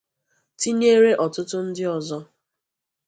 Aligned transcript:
tinyére 0.59 1.11
ọtụtụ 1.25 1.57
ndị 1.67 1.83
ọzọ. 1.95 2.19